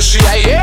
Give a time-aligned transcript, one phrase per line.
[0.00, 0.59] Cause she ain't